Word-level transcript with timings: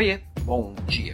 Oiê, 0.00 0.18
bom 0.44 0.74
dia. 0.86 1.12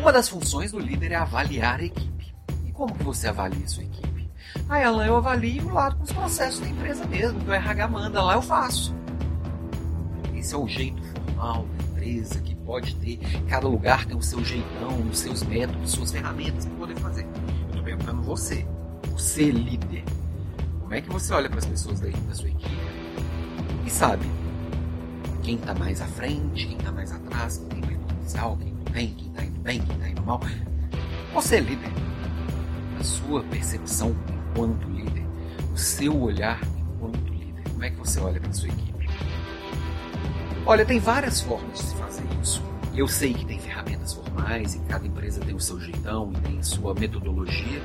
Uma 0.00 0.12
das 0.12 0.28
funções 0.28 0.70
do 0.70 0.78
líder 0.78 1.10
é 1.10 1.16
avaliar 1.16 1.80
a 1.80 1.84
equipe. 1.84 2.32
E 2.64 2.70
como 2.70 2.94
que 2.94 3.02
você 3.02 3.26
avalia 3.26 3.64
a 3.64 3.68
sua 3.68 3.82
equipe? 3.82 4.30
Ah, 4.68 4.86
Alan, 4.86 5.04
eu 5.04 5.16
avalio 5.16 5.68
lá 5.72 5.90
com 5.90 6.04
os 6.04 6.12
processos 6.12 6.60
da 6.60 6.68
empresa 6.68 7.04
mesmo, 7.06 7.40
que 7.40 7.50
o 7.50 7.52
RH 7.52 7.88
manda, 7.88 8.22
lá 8.22 8.34
eu 8.34 8.42
faço. 8.42 8.94
Esse 10.32 10.54
é 10.54 10.56
o 10.56 10.68
jeito 10.68 11.02
formal 11.02 11.66
da 11.76 11.84
empresa, 11.86 12.40
que 12.40 12.54
pode 12.54 12.94
ter, 12.94 13.18
cada 13.48 13.66
lugar 13.66 14.06
tem 14.06 14.16
o 14.16 14.22
seu 14.22 14.44
jeitão, 14.44 14.96
os 15.10 15.18
seus 15.18 15.42
métodos, 15.42 15.90
suas 15.90 16.12
ferramentas 16.12 16.66
para 16.66 16.76
poder 16.76 16.96
fazer. 17.00 17.24
Eu 17.24 17.66
estou 17.66 17.82
perguntando 17.82 18.22
você, 18.22 18.64
você 19.10 19.50
líder, 19.50 20.04
como 20.78 20.94
é 20.94 21.00
que 21.00 21.10
você 21.10 21.34
olha 21.34 21.50
para 21.50 21.58
as 21.58 21.66
pessoas 21.66 21.98
da, 21.98 22.08
da 22.08 22.34
sua 22.36 22.48
equipe? 22.48 22.78
E 23.84 23.90
sabe, 23.90 24.24
quem 25.48 25.56
está 25.56 25.74
mais 25.74 26.02
à 26.02 26.06
frente, 26.06 26.66
quem 26.66 26.76
está 26.76 26.92
mais 26.92 27.10
atrás, 27.10 27.56
quem 27.70 27.80
tem 27.80 27.87
potencial, 28.28 28.56
quem 28.56 28.72
não 28.72 28.84
tem, 28.84 29.14
quem 29.14 29.28
está 29.28 29.44
indo 29.44 29.60
bem, 29.60 29.80
quem 29.80 29.96
está 29.96 30.08
indo 30.08 30.22
mal. 30.22 30.40
Você 31.32 31.56
é 31.56 31.60
líder. 31.60 31.90
A 33.00 33.04
sua 33.04 33.42
percepção 33.44 34.14
enquanto 34.50 34.88
líder, 34.88 35.24
o 35.72 35.76
seu 35.76 36.20
olhar 36.20 36.60
enquanto 36.78 37.18
líder, 37.28 37.62
como 37.70 37.84
é 37.84 37.90
que 37.90 37.96
você 37.96 38.20
olha 38.20 38.40
para 38.40 38.50
a 38.50 38.52
sua 38.52 38.68
equipe? 38.68 39.08
Olha, 40.66 40.84
tem 40.84 40.98
várias 40.98 41.40
formas 41.40 41.78
de 41.78 41.86
se 41.86 41.94
fazer 41.96 42.24
isso. 42.42 42.62
Eu 42.94 43.06
sei 43.06 43.32
que 43.32 43.46
tem 43.46 43.58
ferramentas 43.58 44.12
formais 44.12 44.74
e 44.74 44.80
cada 44.80 45.06
empresa 45.06 45.40
tem 45.40 45.54
o 45.54 45.60
seu 45.60 45.80
jeitão 45.80 46.32
e 46.32 46.40
tem 46.48 46.62
sua 46.62 46.92
metodologia. 46.94 47.80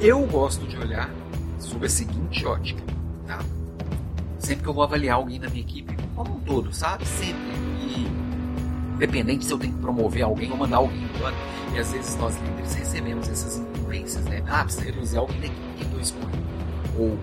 Eu 0.00 0.26
gosto 0.26 0.66
de 0.66 0.76
olhar 0.78 1.10
sob 1.58 1.84
a 1.84 1.88
seguinte 1.88 2.44
ótica, 2.46 2.82
tá? 3.26 3.38
Sempre 4.38 4.64
que 4.64 4.68
eu 4.68 4.74
vou 4.74 4.82
avaliar 4.82 5.16
alguém 5.16 5.38
na 5.38 5.48
minha 5.48 5.62
equipe, 5.62 5.94
como 6.16 6.36
um 6.36 6.40
todo, 6.40 6.72
sabe? 6.72 7.06
Sempre. 7.06 7.52
E 7.86 8.23
independente 8.94 9.44
se 9.44 9.52
eu 9.52 9.58
tenho 9.58 9.72
que 9.72 9.80
promover 9.80 10.22
alguém 10.22 10.50
ou 10.50 10.56
mandar 10.56 10.78
alguém 10.78 11.02
embora. 11.02 11.34
E 11.74 11.78
às 11.78 11.90
vezes 11.92 12.16
nós 12.16 12.36
líderes 12.40 12.74
recebemos 12.74 13.28
essas 13.28 13.58
incumbências, 13.58 14.24
né? 14.24 14.42
Ah, 14.46 14.64
precisa 14.64 14.84
reduzir 14.84 15.18
alguém 15.18 15.40
daqui, 15.40 15.54
quem 15.78 15.92
eu 15.92 16.00
escolho? 16.00 16.28
Ou 16.98 17.18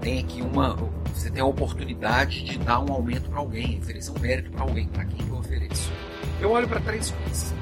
tem 0.00 0.20
aqui 0.20 0.42
uma. 0.42 0.76
Você 1.14 1.30
tem 1.30 1.42
a 1.42 1.46
oportunidade 1.46 2.44
de 2.44 2.58
dar 2.58 2.80
um 2.80 2.92
aumento 2.92 3.28
para 3.28 3.38
alguém, 3.38 3.78
oferecer 3.78 4.10
um 4.10 4.18
mérito 4.18 4.50
para 4.50 4.62
alguém, 4.62 4.86
para 4.86 5.04
quem 5.04 5.26
eu 5.26 5.36
ofereço. 5.36 5.90
Eu 6.40 6.50
olho 6.50 6.68
para 6.68 6.80
três 6.80 7.10
coisas. 7.10 7.54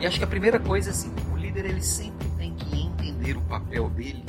E 0.00 0.06
acho 0.06 0.18
que 0.18 0.24
a 0.24 0.28
primeira 0.28 0.58
coisa 0.58 0.90
é 0.90 0.92
assim, 0.92 1.12
o 1.32 1.36
líder 1.36 1.64
ele 1.64 1.82
sempre 1.82 2.28
tem 2.38 2.54
que 2.54 2.76
entender 2.76 3.36
o 3.36 3.40
papel 3.42 3.88
dele. 3.90 4.24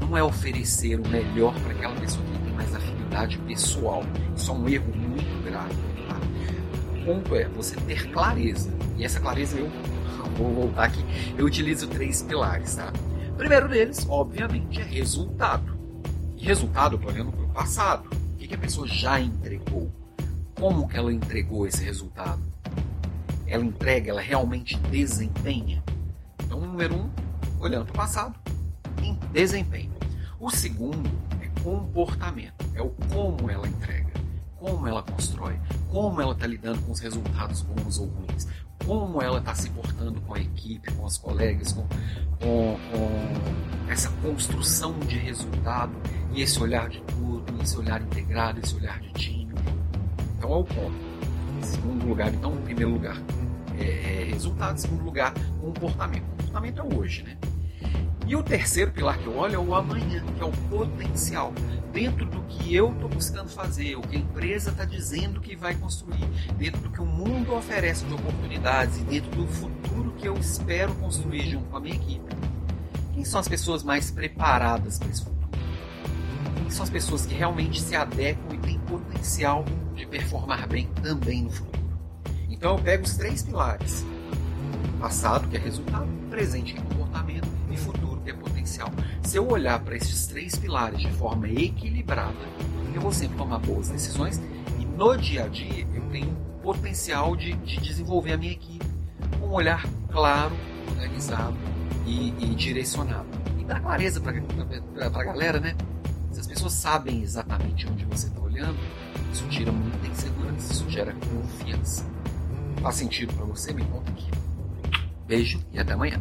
Não 0.00 0.16
é 0.16 0.22
oferecer 0.22 0.98
o 0.98 1.08
melhor 1.08 1.54
para 1.60 1.72
aquela 1.72 1.94
pessoa 1.96 2.24
que 2.24 2.38
tem 2.38 2.52
mais 2.52 2.74
afinidade 2.74 3.38
pessoal. 3.38 4.02
Isso 4.34 4.50
é 4.50 4.54
um 4.54 4.68
erro 4.68 4.92
muito 4.94 5.44
grave. 5.44 5.74
Tá? 6.08 6.20
Ponto 7.04 7.34
é 7.34 7.46
você 7.48 7.76
ter 7.76 8.10
clareza. 8.10 8.70
E 8.96 9.04
essa 9.04 9.20
clareza 9.20 9.58
eu 9.58 9.70
vou 10.38 10.52
voltar 10.54 10.84
aqui. 10.84 11.04
Eu 11.36 11.46
utilizo 11.46 11.86
três 11.88 12.22
pilares, 12.22 12.74
tá? 12.74 12.92
O 13.30 13.36
primeiro 13.36 13.68
deles, 13.68 14.06
obviamente, 14.08 14.80
é 14.80 14.84
resultado. 14.84 15.76
E 16.36 16.44
resultado, 16.44 17.00
eu 17.00 17.08
olhando 17.08 17.32
para 17.32 17.44
o 17.44 17.48
passado. 17.48 18.08
O 18.32 18.36
que, 18.36 18.48
que 18.48 18.54
a 18.54 18.58
pessoa 18.58 18.86
já 18.86 19.20
entregou? 19.20 19.92
Como 20.58 20.88
que 20.88 20.96
ela 20.96 21.12
entregou 21.12 21.66
esse 21.66 21.82
resultado? 21.82 22.40
Ela 23.46 23.64
entrega, 23.64 24.10
ela 24.10 24.20
realmente 24.20 24.76
desempenha? 24.90 25.82
Então, 26.42 26.60
número 26.60 26.94
um, 26.94 27.10
olhando 27.60 27.86
para 27.86 27.92
o 27.92 27.96
passado, 27.96 28.38
em 29.02 29.18
desempenho. 29.32 29.92
O 30.38 30.50
segundo 30.50 31.10
é 31.40 31.48
comportamento, 31.62 32.64
é 32.74 32.82
o 32.82 32.90
como 33.12 33.50
ela 33.50 33.66
entrega, 33.66 34.12
como 34.64 34.88
ela 34.88 35.02
constrói, 35.02 35.60
como 35.90 36.22
ela 36.22 36.32
está 36.32 36.46
lidando 36.46 36.80
com 36.80 36.92
os 36.92 36.98
resultados 36.98 37.60
bons 37.60 37.98
ou 37.98 38.06
ruins, 38.06 38.48
como 38.86 39.20
ela 39.20 39.38
está 39.38 39.54
se 39.54 39.68
portando 39.68 40.18
com 40.22 40.34
a 40.34 40.40
equipe, 40.40 40.90
com 40.92 41.04
os 41.04 41.18
colegas, 41.18 41.72
com, 41.72 41.82
com, 42.40 42.78
com, 42.90 43.90
essa 43.90 44.08
construção 44.22 44.98
de 45.00 45.18
resultado 45.18 45.92
e 46.32 46.40
esse 46.40 46.58
olhar 46.62 46.88
de 46.88 47.02
tudo, 47.02 47.62
esse 47.62 47.76
olhar 47.76 48.00
integrado, 48.00 48.58
esse 48.58 48.74
olhar 48.74 48.98
de 49.00 49.12
time. 49.12 49.54
Então 50.38 50.50
é 50.50 50.56
o 50.56 50.64
ponto. 50.64 51.14
Em 51.58 51.62
segundo 51.62 52.06
lugar, 52.06 52.32
então, 52.32 52.54
em 52.54 52.62
primeiro 52.62 52.92
lugar, 52.92 53.16
é, 53.78 54.22
é 54.22 54.24
resultado, 54.24 54.76
em 54.76 54.78
segundo 54.78 55.04
lugar, 55.04 55.34
comportamento. 55.60 56.24
Comportamento 56.38 56.80
é 56.80 56.96
hoje, 56.96 57.22
né? 57.22 57.36
E 58.26 58.34
o 58.34 58.42
terceiro 58.42 58.90
pilar 58.90 59.18
que 59.18 59.26
eu 59.26 59.36
olho 59.36 59.54
é 59.54 59.58
o 59.58 59.74
amanhã, 59.74 60.24
que 60.36 60.42
é 60.42 60.46
o 60.46 60.52
potencial. 60.70 61.52
Dentro 61.92 62.24
do 62.24 62.40
que 62.44 62.74
eu 62.74 62.90
estou 62.90 63.08
buscando 63.08 63.48
fazer, 63.50 63.96
o 63.96 64.00
que 64.00 64.16
a 64.16 64.18
empresa 64.18 64.70
está 64.70 64.84
dizendo 64.84 65.40
que 65.40 65.54
vai 65.54 65.74
construir, 65.74 66.26
dentro 66.56 66.80
do 66.80 66.90
que 66.90 67.02
o 67.02 67.06
mundo 67.06 67.54
oferece 67.54 68.04
de 68.06 68.14
oportunidades 68.14 68.98
e 68.98 69.04
dentro 69.04 69.30
do 69.30 69.46
futuro 69.46 70.12
que 70.16 70.26
eu 70.26 70.34
espero 70.34 70.94
construir 70.94 71.50
junto 71.50 71.66
com 71.66 71.76
a 71.76 71.80
minha 71.80 71.94
equipe. 71.94 72.34
Quem 73.12 73.24
são 73.24 73.38
as 73.38 73.46
pessoas 73.46 73.82
mais 73.82 74.10
preparadas 74.10 74.98
para 74.98 75.08
esse 75.08 75.22
futuro? 75.22 75.50
Quem 76.56 76.70
são 76.70 76.82
as 76.82 76.90
pessoas 76.90 77.26
que 77.26 77.34
realmente 77.34 77.80
se 77.80 77.94
adequam 77.94 78.54
e 78.54 78.58
têm 78.58 78.78
potencial 78.80 79.64
de 79.94 80.06
performar 80.06 80.66
bem 80.66 80.88
também 81.02 81.42
no 81.44 81.50
futuro? 81.50 81.84
Então 82.48 82.76
eu 82.76 82.82
pego 82.82 83.04
os 83.04 83.16
três 83.16 83.42
pilares: 83.42 84.04
passado, 84.98 85.46
que 85.48 85.56
é 85.56 85.60
resultado, 85.60 86.08
presente, 86.30 86.72
que 86.72 86.80
é 86.80 86.82
comportamento, 86.82 87.48
e 87.74 87.76
futuro, 87.76 88.13
é 88.30 88.32
potencial. 88.32 88.90
Se 89.22 89.36
eu 89.36 89.48
olhar 89.48 89.80
para 89.80 89.96
esses 89.96 90.26
três 90.26 90.56
pilares 90.56 91.00
de 91.00 91.12
forma 91.12 91.48
equilibrada, 91.48 92.34
eu 92.94 93.00
vou 93.00 93.12
sempre 93.12 93.36
tomar 93.36 93.58
boas 93.58 93.88
decisões 93.88 94.40
e 94.78 94.84
no 94.84 95.16
dia 95.16 95.44
a 95.44 95.48
dia 95.48 95.86
eu 95.94 96.02
tenho 96.10 96.34
potencial 96.62 97.36
de, 97.36 97.52
de 97.54 97.78
desenvolver 97.80 98.32
a 98.32 98.36
minha 98.36 98.52
equipe 98.52 98.86
com 99.38 99.46
um 99.46 99.52
olhar 99.52 99.84
claro, 100.10 100.54
organizado 100.90 101.56
e, 102.06 102.28
e 102.38 102.54
direcionado. 102.54 103.26
E 103.58 103.64
dar 103.64 103.80
clareza 103.80 104.20
para 104.20 104.32
a 105.06 105.24
galera, 105.24 105.60
né? 105.60 105.74
Se 106.32 106.40
as 106.40 106.46
pessoas 106.46 106.72
sabem 106.72 107.22
exatamente 107.22 107.86
onde 107.86 108.04
você 108.04 108.26
está 108.26 108.40
olhando, 108.40 108.78
isso 109.32 109.46
tira 109.48 109.70
muita 109.70 110.06
insegurança, 110.06 110.72
isso 110.72 110.90
gera 110.90 111.14
confiança. 111.14 112.04
Faz 112.80 112.96
sentido 112.96 113.32
para 113.34 113.44
você? 113.46 113.72
Me 113.72 113.84
conta 113.84 114.10
aqui. 114.10 114.30
Beijo 115.26 115.60
e 115.72 115.78
até 115.78 115.92
amanhã. 115.92 116.20